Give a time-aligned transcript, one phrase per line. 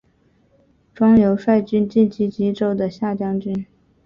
[0.95, 3.67] 庄尤率军进击荆州的下江军。